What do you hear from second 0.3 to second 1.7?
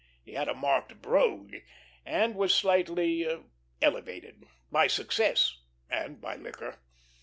had a marked brogue,